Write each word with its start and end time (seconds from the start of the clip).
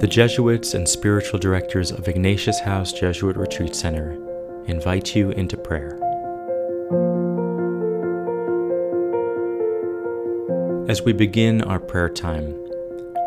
The 0.00 0.08
Jesuits 0.08 0.74
and 0.74 0.88
spiritual 0.88 1.38
directors 1.38 1.92
of 1.92 2.08
Ignatius 2.08 2.60
House 2.60 2.92
Jesuit 2.92 3.36
Retreat 3.36 3.76
Center 3.76 4.18
invite 4.66 5.14
you 5.14 5.30
into 5.30 5.56
prayer. 5.56 5.98
As 10.88 11.02
we 11.02 11.12
begin 11.12 11.62
our 11.62 11.78
prayer 11.78 12.08
time, 12.08 12.54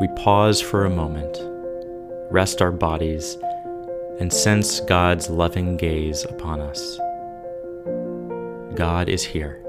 we 0.02 0.10
pause 0.18 0.62
for 0.62 0.86
a 0.86 0.90
moment, 0.90 1.40
rest 2.30 2.62
our 2.62 2.72
bodies, 2.72 3.38
and 4.20 4.32
sense 4.32 4.82
God's 4.82 5.30
loving 5.30 5.78
gaze 5.78 6.26
upon 6.26 6.60
us. 6.60 6.98
God 8.76 9.08
is 9.08 9.24
here, 9.24 9.64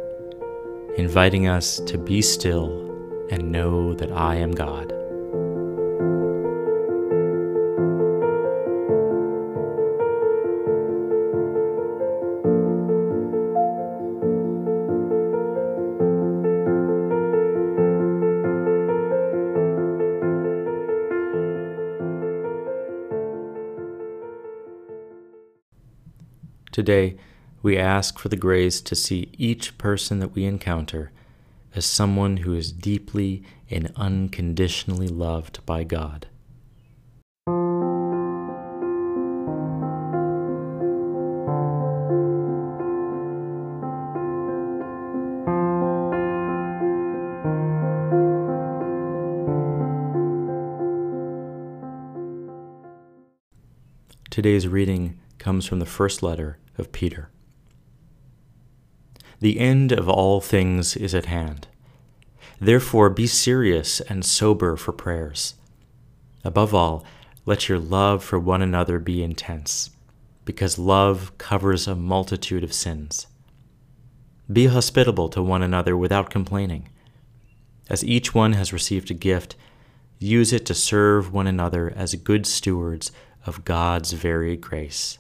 inviting 0.97 1.47
us 1.47 1.79
to 1.87 1.97
be 1.97 2.21
still 2.21 2.87
and 3.31 3.53
know 3.53 3.95
that 3.95 4.11
I 4.11 4.35
am 4.35 4.51
God. 4.51 4.93
Today, 26.79 27.17
we 27.61 27.77
ask 27.77 28.21
for 28.21 28.29
the 28.29 28.37
grace 28.37 28.81
to 28.83 28.95
see 28.95 29.33
each 29.37 29.77
person 29.79 30.21
that 30.21 30.37
we 30.37 30.45
encounter 30.45 31.11
as 31.75 31.85
someone 31.85 32.37
who 32.37 32.55
is 32.55 32.71
deeply 32.71 33.43
and 33.69 33.91
unconditionally 33.97 35.09
loved 35.09 35.67
by 35.67 35.83
God. 35.83 36.29
Today's 54.31 54.69
reading 54.69 55.19
comes 55.41 55.67
from 55.67 55.81
the 55.81 55.87
first 55.87 56.23
letter 56.23 56.57
of 56.79 56.93
Peter. 56.93 57.31
The 59.41 59.61
end 59.61 59.93
of 59.93 60.09
all 60.09 60.41
things 60.41 60.97
is 60.97 61.15
at 61.15 61.27
hand. 61.27 61.69
Therefore, 62.61 63.09
be 63.09 63.27
serious 63.27 64.01
and 64.01 64.25
sober 64.25 64.77
for 64.77 64.93
prayers. 64.93 65.55
Above 66.45 66.75
all, 66.75 67.05
let 67.45 67.69
your 67.69 67.79
love 67.79 68.25
for 68.25 68.39
one 68.39 68.63
another 68.63 68.99
be 68.99 69.23
intense, 69.23 69.91
because 70.45 70.79
love 70.79 71.37
covers 71.39 71.87
a 71.87 71.95
multitude 71.95 72.65
of 72.65 72.73
sins. 72.73 73.27
Be 74.53 74.67
hospitable 74.67 75.29
to 75.31 75.43
one 75.43 75.63
another 75.63 75.97
without 75.97 76.31
complaining. 76.31 76.89
As 77.89 78.05
each 78.05 78.35
one 78.35 78.55
has 78.55 78.73
received 78.73 79.11
a 79.11 79.15
gift, 79.15 79.57
use 80.19 80.53
it 80.53 80.67
to 80.67 80.75
serve 80.75 81.33
one 81.33 81.47
another 81.47 81.93
as 81.95 82.15
good 82.17 82.45
stewards 82.45 83.13
of 83.47 83.65
God's 83.65 84.13
varied 84.13 84.61
grace. 84.61 85.19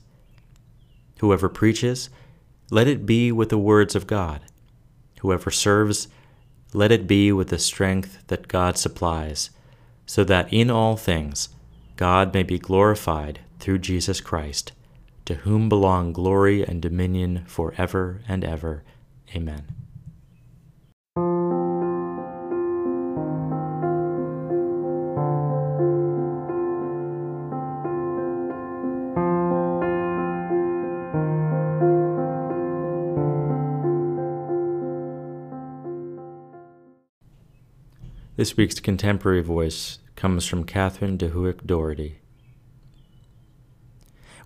Whoever 1.18 1.48
preaches, 1.48 2.10
let 2.70 2.86
it 2.86 3.06
be 3.06 3.32
with 3.32 3.48
the 3.48 3.58
words 3.58 3.94
of 3.94 4.06
God. 4.06 4.42
Whoever 5.20 5.50
serves, 5.50 6.08
let 6.72 6.92
it 6.92 7.06
be 7.06 7.32
with 7.32 7.48
the 7.48 7.58
strength 7.58 8.18
that 8.28 8.48
God 8.48 8.76
supplies, 8.76 9.50
so 10.06 10.22
that 10.24 10.52
in 10.52 10.70
all 10.70 10.96
things 10.96 11.48
God 11.96 12.32
may 12.32 12.42
be 12.42 12.58
glorified 12.58 13.40
through 13.58 13.78
Jesus 13.78 14.20
Christ, 14.20 14.72
to 15.24 15.34
whom 15.34 15.68
belong 15.68 16.12
glory 16.12 16.64
and 16.64 16.80
dominion 16.80 17.44
forever 17.46 18.20
and 18.28 18.44
ever. 18.44 18.84
Amen. 19.34 19.77
This 38.38 38.56
week's 38.56 38.78
contemporary 38.78 39.42
voice 39.42 39.98
comes 40.14 40.46
from 40.46 40.62
Catherine 40.62 41.16
de 41.16 41.30
Hueck 41.30 41.66
Doherty. 41.66 42.20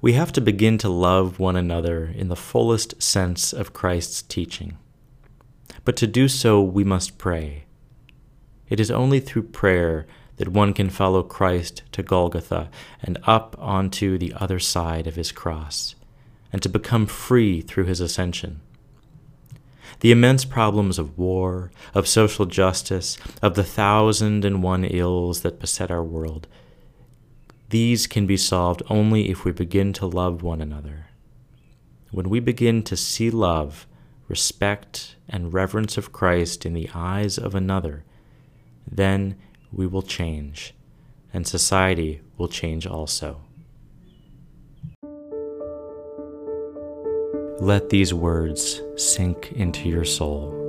We 0.00 0.14
have 0.14 0.32
to 0.32 0.40
begin 0.40 0.78
to 0.78 0.88
love 0.88 1.38
one 1.38 1.56
another 1.56 2.06
in 2.06 2.28
the 2.28 2.34
fullest 2.34 3.02
sense 3.02 3.52
of 3.52 3.74
Christ's 3.74 4.22
teaching. 4.22 4.78
But 5.84 5.96
to 5.96 6.06
do 6.06 6.26
so, 6.26 6.62
we 6.62 6.84
must 6.84 7.18
pray. 7.18 7.66
It 8.70 8.80
is 8.80 8.90
only 8.90 9.20
through 9.20 9.48
prayer 9.48 10.06
that 10.36 10.48
one 10.48 10.72
can 10.72 10.88
follow 10.88 11.22
Christ 11.22 11.82
to 11.92 12.02
Golgotha 12.02 12.70
and 13.02 13.18
up 13.24 13.56
onto 13.58 14.16
the 14.16 14.32
other 14.32 14.58
side 14.58 15.06
of 15.06 15.16
his 15.16 15.32
cross, 15.32 15.96
and 16.50 16.62
to 16.62 16.70
become 16.70 17.04
free 17.04 17.60
through 17.60 17.84
his 17.84 18.00
ascension 18.00 18.62
the 20.00 20.12
immense 20.12 20.44
problems 20.44 20.98
of 20.98 21.18
war, 21.18 21.70
of 21.94 22.08
social 22.08 22.46
justice, 22.46 23.18
of 23.40 23.54
the 23.54 23.64
thousand 23.64 24.44
and 24.44 24.62
one 24.62 24.84
ills 24.84 25.42
that 25.42 25.60
beset 25.60 25.90
our 25.90 26.02
world. 26.02 26.46
These 27.70 28.06
can 28.06 28.26
be 28.26 28.36
solved 28.36 28.82
only 28.90 29.30
if 29.30 29.44
we 29.44 29.52
begin 29.52 29.92
to 29.94 30.06
love 30.06 30.42
one 30.42 30.60
another. 30.60 31.06
When 32.10 32.28
we 32.28 32.40
begin 32.40 32.82
to 32.82 32.96
see 32.96 33.30
love, 33.30 33.86
respect, 34.28 35.16
and 35.28 35.54
reverence 35.54 35.96
of 35.96 36.12
Christ 36.12 36.66
in 36.66 36.74
the 36.74 36.90
eyes 36.94 37.38
of 37.38 37.54
another, 37.54 38.04
then 38.90 39.36
we 39.72 39.86
will 39.86 40.02
change, 40.02 40.74
and 41.32 41.46
society 41.46 42.20
will 42.36 42.48
change 42.48 42.86
also. 42.86 43.40
Let 47.62 47.90
these 47.90 48.12
words 48.12 48.82
sink 48.96 49.52
into 49.52 49.88
your 49.88 50.04
soul. 50.04 50.61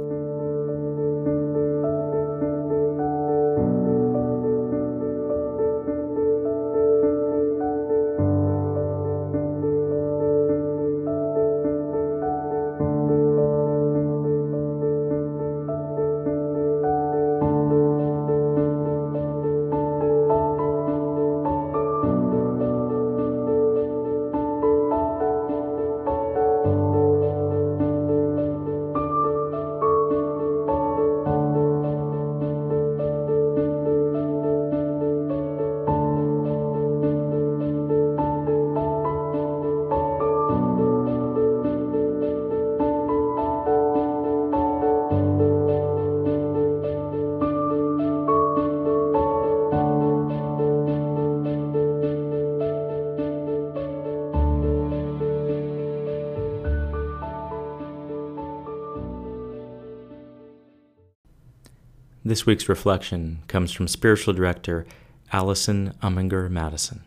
This 62.26 62.46
week's 62.46 62.70
reflection 62.70 63.44
comes 63.50 63.74
from 63.74 63.90
spiritual 63.90 64.34
director 64.34 64.86
Allison 65.34 65.94
Umminger 66.02 66.50
Madison. 66.50 67.02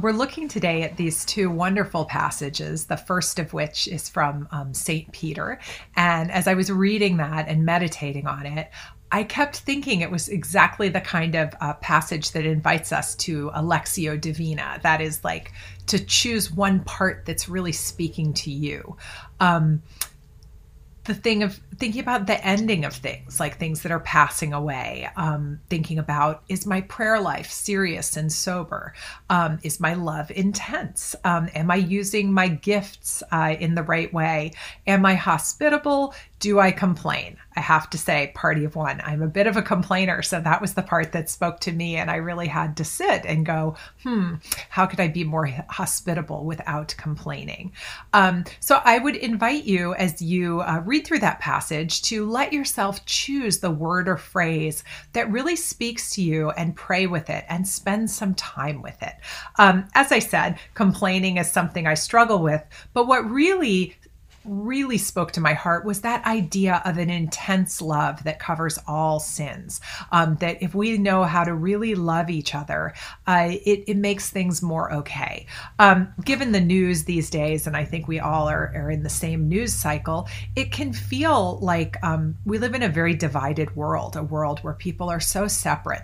We're 0.00 0.10
looking 0.10 0.48
today 0.48 0.82
at 0.82 0.96
these 0.96 1.24
two 1.24 1.48
wonderful 1.50 2.04
passages, 2.06 2.86
the 2.86 2.96
first 2.96 3.38
of 3.38 3.52
which 3.52 3.86
is 3.86 4.08
from 4.08 4.48
um, 4.50 4.74
St. 4.74 5.12
Peter. 5.12 5.60
And 5.94 6.32
as 6.32 6.48
I 6.48 6.54
was 6.54 6.68
reading 6.68 7.18
that 7.18 7.46
and 7.46 7.64
meditating 7.64 8.26
on 8.26 8.44
it, 8.44 8.70
I 9.12 9.22
kept 9.22 9.58
thinking 9.58 10.00
it 10.00 10.10
was 10.10 10.28
exactly 10.28 10.88
the 10.88 11.00
kind 11.00 11.36
of 11.36 11.54
uh, 11.60 11.74
passage 11.74 12.32
that 12.32 12.44
invites 12.44 12.90
us 12.90 13.14
to 13.16 13.50
a 13.54 13.62
Lectio 13.62 14.20
Divina. 14.20 14.80
That 14.82 15.00
is 15.00 15.22
like 15.22 15.52
to 15.86 16.04
choose 16.04 16.50
one 16.50 16.82
part 16.82 17.24
that's 17.24 17.48
really 17.48 17.70
speaking 17.70 18.34
to 18.34 18.50
you. 18.50 18.96
Um, 19.38 19.80
the 21.04 21.14
thing 21.14 21.42
of 21.42 21.60
thinking 21.78 22.00
about 22.00 22.26
the 22.26 22.44
ending 22.46 22.84
of 22.84 22.94
things, 22.94 23.40
like 23.40 23.58
things 23.58 23.82
that 23.82 23.92
are 23.92 24.00
passing 24.00 24.52
away. 24.52 25.08
Um, 25.16 25.60
thinking 25.68 25.98
about 25.98 26.42
is 26.48 26.66
my 26.66 26.82
prayer 26.82 27.20
life 27.20 27.50
serious 27.50 28.16
and 28.16 28.32
sober? 28.32 28.94
Um, 29.30 29.58
is 29.62 29.80
my 29.80 29.94
love 29.94 30.30
intense? 30.30 31.16
Um, 31.24 31.48
am 31.54 31.70
I 31.70 31.76
using 31.76 32.32
my 32.32 32.48
gifts 32.48 33.22
uh, 33.32 33.56
in 33.58 33.74
the 33.74 33.82
right 33.82 34.12
way? 34.12 34.52
Am 34.86 35.04
I 35.06 35.14
hospitable? 35.14 36.14
Do 36.40 36.60
I 36.60 36.72
complain? 36.72 37.38
I 37.56 37.60
have 37.60 37.88
to 37.90 37.98
say, 37.98 38.32
party 38.34 38.64
of 38.64 38.76
one. 38.76 39.00
I'm 39.02 39.22
a 39.22 39.28
bit 39.28 39.46
of 39.46 39.56
a 39.56 39.62
complainer. 39.62 40.22
So 40.22 40.40
that 40.40 40.60
was 40.60 40.74
the 40.74 40.82
part 40.82 41.12
that 41.12 41.30
spoke 41.30 41.60
to 41.60 41.72
me. 41.72 41.96
And 41.96 42.10
I 42.10 42.16
really 42.16 42.48
had 42.48 42.76
to 42.78 42.84
sit 42.84 43.24
and 43.24 43.46
go, 43.46 43.76
hmm, 44.02 44.34
how 44.68 44.86
could 44.86 45.00
I 45.00 45.08
be 45.08 45.24
more 45.24 45.46
hospitable 45.68 46.44
without 46.44 46.94
complaining? 46.98 47.72
Um, 48.12 48.44
so 48.60 48.80
I 48.84 48.98
would 48.98 49.16
invite 49.16 49.64
you 49.64 49.94
as 49.94 50.20
you 50.20 50.60
uh, 50.60 50.82
read 50.84 51.06
through 51.06 51.20
that 51.20 51.40
passage 51.40 51.63
to 51.68 52.28
let 52.28 52.52
yourself 52.52 53.04
choose 53.06 53.58
the 53.58 53.70
word 53.70 54.08
or 54.08 54.16
phrase 54.16 54.84
that 55.12 55.30
really 55.30 55.56
speaks 55.56 56.14
to 56.14 56.22
you 56.22 56.50
and 56.50 56.76
pray 56.76 57.06
with 57.06 57.30
it 57.30 57.44
and 57.48 57.66
spend 57.66 58.10
some 58.10 58.34
time 58.34 58.82
with 58.82 59.02
it. 59.02 59.14
Um, 59.58 59.86
as 59.94 60.12
I 60.12 60.18
said, 60.18 60.58
complaining 60.74 61.38
is 61.38 61.50
something 61.50 61.86
I 61.86 61.94
struggle 61.94 62.40
with, 62.42 62.62
but 62.92 63.06
what 63.06 63.28
really 63.30 63.96
really 64.44 64.98
spoke 64.98 65.32
to 65.32 65.40
my 65.40 65.54
heart 65.54 65.84
was 65.84 66.00
that 66.00 66.24
idea 66.26 66.82
of 66.84 66.98
an 66.98 67.10
intense 67.10 67.80
love 67.80 68.24
that 68.24 68.38
covers 68.38 68.78
all 68.86 69.20
sins. 69.20 69.80
Um, 70.12 70.36
that 70.36 70.62
if 70.62 70.74
we 70.74 70.98
know 70.98 71.24
how 71.24 71.44
to 71.44 71.54
really 71.54 71.94
love 71.94 72.30
each 72.30 72.54
other, 72.54 72.94
uh, 73.26 73.48
it, 73.50 73.84
it 73.86 73.96
makes 73.96 74.30
things 74.30 74.62
more 74.62 74.92
okay. 74.92 75.46
Um, 75.78 76.12
given 76.24 76.52
the 76.52 76.60
news 76.60 77.04
these 77.04 77.30
days, 77.30 77.66
and 77.66 77.76
I 77.76 77.84
think 77.84 78.08
we 78.08 78.20
all 78.20 78.48
are, 78.48 78.72
are 78.74 78.90
in 78.90 79.02
the 79.02 79.10
same 79.10 79.48
news 79.48 79.72
cycle, 79.72 80.28
it 80.56 80.72
can 80.72 80.92
feel 80.92 81.58
like 81.60 81.96
um, 82.02 82.36
we 82.44 82.58
live 82.58 82.74
in 82.74 82.82
a 82.82 82.88
very 82.88 83.14
divided 83.14 83.74
world, 83.76 84.16
a 84.16 84.22
world 84.22 84.60
where 84.60 84.74
people 84.74 85.08
are 85.08 85.20
so 85.20 85.48
separate 85.48 86.02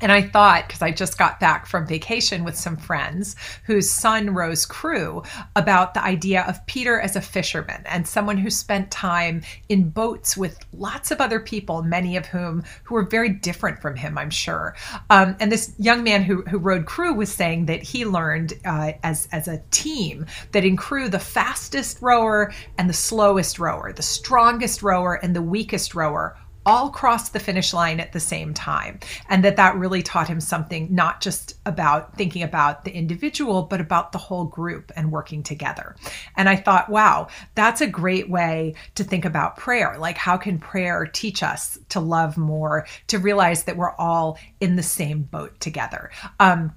and 0.00 0.12
I 0.12 0.22
thought, 0.22 0.66
because 0.66 0.82
I 0.82 0.90
just 0.90 1.18
got 1.18 1.40
back 1.40 1.66
from 1.66 1.86
vacation 1.86 2.44
with 2.44 2.56
some 2.56 2.76
friends 2.76 3.36
whose 3.64 3.88
son 3.90 4.30
rose 4.30 4.66
crew, 4.66 5.22
about 5.54 5.94
the 5.94 6.04
idea 6.04 6.44
of 6.46 6.64
Peter 6.66 7.00
as 7.00 7.16
a 7.16 7.20
fisherman 7.20 7.82
and 7.86 8.06
someone 8.06 8.36
who 8.36 8.50
spent 8.50 8.90
time 8.90 9.42
in 9.68 9.88
boats 9.88 10.36
with 10.36 10.58
lots 10.72 11.10
of 11.10 11.20
other 11.20 11.40
people, 11.40 11.82
many 11.82 12.16
of 12.16 12.26
whom 12.26 12.62
who 12.84 12.94
were 12.94 13.06
very 13.06 13.30
different 13.30 13.80
from 13.80 13.96
him, 13.96 14.18
I'm 14.18 14.30
sure. 14.30 14.74
Um, 15.10 15.36
and 15.40 15.50
this 15.50 15.74
young 15.78 16.02
man 16.02 16.22
who, 16.22 16.42
who 16.42 16.58
rode 16.58 16.86
crew 16.86 17.14
was 17.14 17.32
saying 17.32 17.66
that 17.66 17.82
he 17.82 18.04
learned 18.04 18.54
uh, 18.64 18.92
as, 19.02 19.28
as 19.32 19.48
a 19.48 19.62
team 19.70 20.26
that 20.52 20.64
in 20.64 20.76
crew, 20.76 21.08
the 21.08 21.18
fastest 21.18 22.02
rower 22.02 22.52
and 22.78 22.88
the 22.88 22.94
slowest 22.94 23.58
rower, 23.58 23.92
the 23.92 24.02
strongest 24.02 24.82
rower 24.82 25.14
and 25.14 25.34
the 25.34 25.42
weakest 25.42 25.94
rower 25.94 26.36
all 26.66 26.90
crossed 26.90 27.32
the 27.32 27.40
finish 27.40 27.72
line 27.72 28.00
at 28.00 28.12
the 28.12 28.20
same 28.20 28.52
time 28.52 28.98
and 29.28 29.44
that 29.44 29.56
that 29.56 29.76
really 29.76 30.02
taught 30.02 30.28
him 30.28 30.40
something 30.40 30.88
not 30.90 31.20
just 31.20 31.54
about 31.64 32.16
thinking 32.16 32.42
about 32.42 32.84
the 32.84 32.90
individual 32.90 33.62
but 33.62 33.80
about 33.80 34.12
the 34.12 34.18
whole 34.18 34.44
group 34.44 34.92
and 34.96 35.12
working 35.12 35.42
together. 35.42 35.94
And 36.36 36.48
i 36.48 36.56
thought 36.56 36.90
wow 36.90 37.28
that's 37.54 37.80
a 37.80 37.86
great 37.86 38.28
way 38.28 38.74
to 38.96 39.04
think 39.04 39.24
about 39.24 39.56
prayer. 39.56 39.96
Like 39.98 40.18
how 40.18 40.36
can 40.36 40.58
prayer 40.58 41.06
teach 41.06 41.42
us 41.42 41.78
to 41.90 42.00
love 42.00 42.36
more 42.36 42.86
to 43.06 43.18
realize 43.18 43.64
that 43.64 43.76
we're 43.76 43.94
all 43.94 44.38
in 44.60 44.76
the 44.76 44.82
same 44.82 45.22
boat 45.22 45.58
together? 45.60 46.10
Um, 46.40 46.74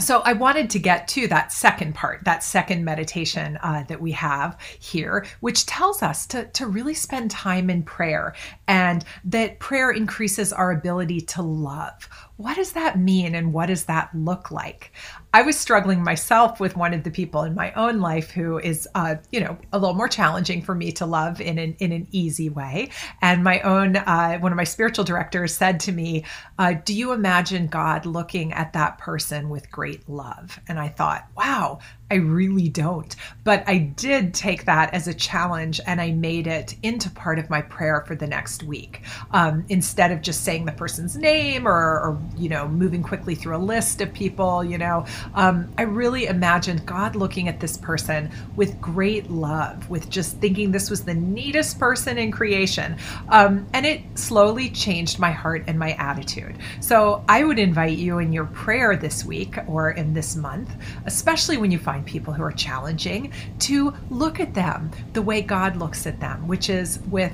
so 0.00 0.20
I 0.20 0.32
wanted 0.32 0.70
to 0.70 0.78
get 0.78 1.06
to 1.08 1.28
that 1.28 1.52
second 1.52 1.94
part, 1.94 2.24
that 2.24 2.42
second 2.42 2.84
meditation 2.84 3.58
uh, 3.62 3.84
that 3.84 4.00
we 4.00 4.12
have 4.12 4.58
here, 4.78 5.26
which 5.40 5.66
tells 5.66 6.02
us 6.02 6.26
to, 6.28 6.46
to 6.46 6.66
really 6.66 6.94
spend 6.94 7.30
time 7.30 7.70
in 7.70 7.82
prayer 7.82 8.34
and 8.66 9.04
that 9.24 9.58
prayer 9.58 9.90
increases 9.90 10.52
our 10.52 10.72
ability 10.72 11.20
to 11.20 11.42
love 11.42 12.08
what 12.40 12.56
does 12.56 12.72
that 12.72 12.98
mean 12.98 13.34
and 13.34 13.52
what 13.52 13.66
does 13.66 13.84
that 13.84 14.08
look 14.14 14.50
like? 14.50 14.92
I 15.32 15.42
was 15.42 15.56
struggling 15.56 16.02
myself 16.02 16.58
with 16.58 16.76
one 16.76 16.92
of 16.92 17.04
the 17.04 17.10
people 17.10 17.44
in 17.44 17.54
my 17.54 17.72
own 17.72 18.00
life 18.00 18.30
who 18.30 18.58
is, 18.58 18.88
uh, 18.96 19.16
you 19.30 19.40
know, 19.40 19.56
a 19.72 19.78
little 19.78 19.94
more 19.94 20.08
challenging 20.08 20.60
for 20.60 20.74
me 20.74 20.90
to 20.92 21.06
love 21.06 21.40
in 21.40 21.58
an 21.58 21.76
in 21.78 21.92
an 21.92 22.08
easy 22.10 22.48
way. 22.48 22.90
And 23.22 23.44
my 23.44 23.60
own 23.60 23.96
uh, 23.96 24.38
one 24.38 24.50
of 24.50 24.56
my 24.56 24.64
spiritual 24.64 25.04
directors 25.04 25.56
said 25.56 25.78
to 25.80 25.92
me, 25.92 26.24
uh, 26.58 26.74
"Do 26.84 26.92
you 26.94 27.12
imagine 27.12 27.68
God 27.68 28.06
looking 28.06 28.52
at 28.52 28.72
that 28.72 28.98
person 28.98 29.50
with 29.50 29.70
great 29.70 30.08
love?" 30.08 30.58
And 30.66 30.80
I 30.80 30.88
thought, 30.88 31.28
"Wow, 31.36 31.78
I 32.10 32.16
really 32.16 32.68
don't. 32.68 33.14
But 33.44 33.62
I 33.68 33.78
did 33.78 34.34
take 34.34 34.64
that 34.64 34.92
as 34.92 35.06
a 35.06 35.14
challenge 35.14 35.80
and 35.86 36.00
I 36.00 36.10
made 36.10 36.46
it 36.48 36.74
into 36.82 37.08
part 37.10 37.38
of 37.38 37.48
my 37.48 37.62
prayer 37.62 38.04
for 38.06 38.16
the 38.16 38.26
next 38.26 38.64
week. 38.64 39.02
Um, 39.30 39.64
instead 39.68 40.10
of 40.10 40.20
just 40.20 40.42
saying 40.42 40.64
the 40.64 40.72
person's 40.72 41.16
name 41.16 41.68
or, 41.68 41.72
or, 41.72 42.20
you 42.36 42.48
know, 42.48 42.66
moving 42.66 43.02
quickly 43.02 43.34
through 43.36 43.56
a 43.56 43.58
list 43.58 44.00
of 44.00 44.12
people, 44.12 44.64
you 44.64 44.76
know, 44.76 45.06
um, 45.34 45.70
I 45.78 45.82
really 45.82 46.26
imagined 46.26 46.84
God 46.84 47.14
looking 47.14 47.46
at 47.48 47.60
this 47.60 47.76
person 47.76 48.30
with 48.56 48.80
great 48.80 49.30
love, 49.30 49.88
with 49.88 50.10
just 50.10 50.36
thinking 50.38 50.72
this 50.72 50.90
was 50.90 51.04
the 51.04 51.14
neatest 51.14 51.78
person 51.78 52.18
in 52.18 52.32
creation. 52.32 52.96
Um, 53.28 53.66
and 53.72 53.86
it 53.86 54.02
slowly 54.18 54.70
changed 54.70 55.18
my 55.20 55.30
heart 55.30 55.64
and 55.68 55.78
my 55.78 55.92
attitude. 55.92 56.56
So 56.80 57.24
I 57.28 57.44
would 57.44 57.58
invite 57.58 57.98
you 57.98 58.18
in 58.18 58.32
your 58.32 58.46
prayer 58.46 58.96
this 58.96 59.24
week 59.24 59.56
or 59.68 59.92
in 59.92 60.12
this 60.12 60.34
month, 60.34 60.70
especially 61.06 61.56
when 61.56 61.70
you 61.70 61.78
find 61.78 61.99
find 62.00 62.06
people 62.06 62.34
who 62.34 62.42
are 62.42 62.52
challenging, 62.52 63.32
to 63.60 63.94
look 64.10 64.40
at 64.40 64.54
them 64.54 64.90
the 65.12 65.22
way 65.22 65.42
God 65.42 65.76
looks 65.76 66.06
at 66.06 66.20
them, 66.20 66.48
which 66.48 66.70
is 66.70 67.00
with 67.10 67.32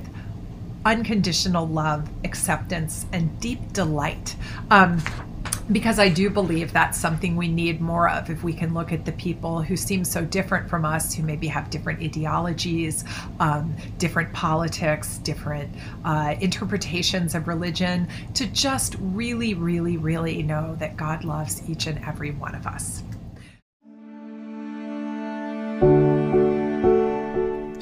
unconditional 0.84 1.66
love, 1.66 2.08
acceptance, 2.24 3.06
and 3.12 3.40
deep 3.40 3.72
delight. 3.72 4.36
Um, 4.70 5.02
because 5.72 5.98
I 5.98 6.08
do 6.08 6.30
believe 6.30 6.72
that's 6.72 6.96
something 6.96 7.34
we 7.34 7.48
need 7.48 7.80
more 7.80 8.08
of 8.08 8.30
if 8.30 8.44
we 8.44 8.52
can 8.52 8.72
look 8.72 8.92
at 8.92 9.04
the 9.04 9.10
people 9.10 9.62
who 9.62 9.76
seem 9.76 10.04
so 10.04 10.24
different 10.24 10.70
from 10.70 10.84
us, 10.84 11.12
who 11.12 11.24
maybe 11.24 11.48
have 11.48 11.70
different 11.70 12.00
ideologies, 12.00 13.02
um, 13.40 13.74
different 13.98 14.32
politics, 14.32 15.18
different 15.18 15.74
uh, 16.04 16.36
interpretations 16.40 17.34
of 17.34 17.48
religion, 17.48 18.06
to 18.34 18.46
just 18.46 18.94
really, 19.00 19.54
really, 19.54 19.96
really 19.96 20.40
know 20.44 20.76
that 20.76 20.96
God 20.96 21.24
loves 21.24 21.68
each 21.68 21.88
and 21.88 21.98
every 22.04 22.30
one 22.30 22.54
of 22.54 22.68
us. 22.68 23.02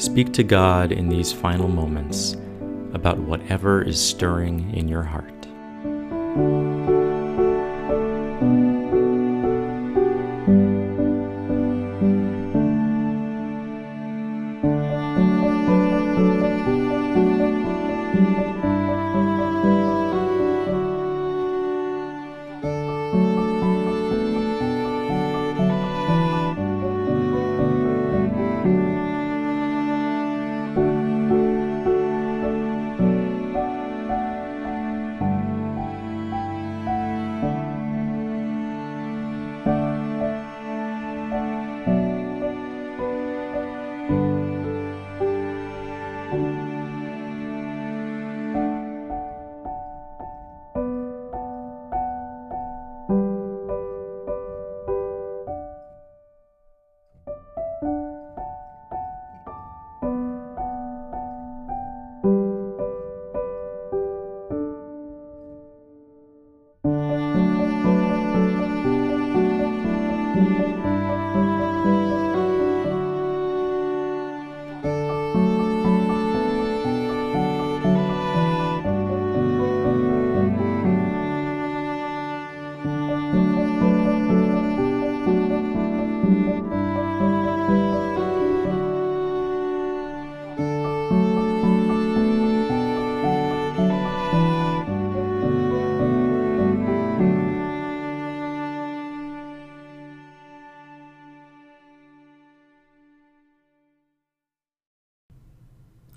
Speak 0.04 0.34
to 0.34 0.44
God 0.44 0.92
in 0.92 1.08
these 1.08 1.32
final 1.32 1.66
moments 1.66 2.36
about 2.92 3.16
whatever 3.16 3.80
is 3.80 3.98
stirring 3.98 4.70
in 4.74 4.86
your 4.86 5.02
heart. 5.02 5.46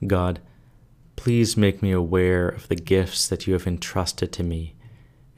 God, 0.08 0.40
please 1.16 1.58
make 1.58 1.82
me 1.82 1.92
aware 1.92 2.48
of 2.48 2.68
the 2.68 2.76
gifts 2.76 3.28
that 3.28 3.48
you 3.48 3.54
have 3.54 3.68
entrusted 3.68 4.32
to 4.34 4.44
me 4.44 4.76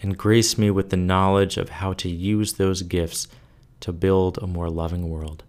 and 0.02 0.18
grace 0.18 0.58
me 0.58 0.72
with 0.72 0.90
the 0.90 0.98
knowledge 0.98 1.58
of 1.58 1.70
how 1.70 1.94
to 1.94 2.10
use 2.10 2.54
those 2.54 2.84
gifts 2.84 3.28
to 3.82 3.92
build 3.92 4.38
a 4.38 4.48
more 4.48 4.70
loving 4.70 5.10
world. 5.10 5.44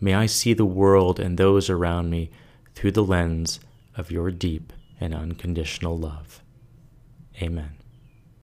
May 0.00 0.14
I 0.14 0.26
see 0.26 0.54
the 0.54 0.64
world 0.64 1.20
and 1.20 1.38
those 1.38 1.70
around 1.70 2.10
me 2.10 2.30
through 2.74 2.92
the 2.92 3.04
lens 3.04 3.60
of 3.96 4.10
your 4.10 4.30
deep 4.30 4.72
and 5.00 5.14
unconditional 5.14 5.96
love. 5.96 6.42
Amen. 7.40 7.83